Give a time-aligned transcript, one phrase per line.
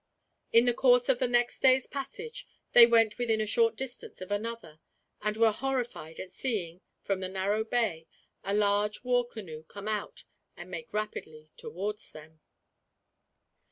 [0.51, 4.31] In the course of the next day's passage they went within a short distance of
[4.31, 4.79] another,
[5.21, 8.07] and were horrified at seeing, from the narrow bay,
[8.43, 10.23] a large war canoe put out,
[10.57, 12.39] and make rapidly towards them.